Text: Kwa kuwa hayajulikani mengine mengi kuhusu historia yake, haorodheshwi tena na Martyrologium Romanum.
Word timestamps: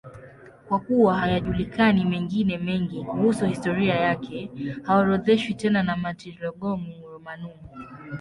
Kwa 0.67 0.79
kuwa 0.79 1.15
hayajulikani 1.17 2.05
mengine 2.05 2.57
mengi 2.57 3.03
kuhusu 3.03 3.45
historia 3.45 3.95
yake, 3.95 4.51
haorodheshwi 4.83 5.53
tena 5.53 5.83
na 5.83 5.97
Martyrologium 5.97 6.85
Romanum. 7.11 7.51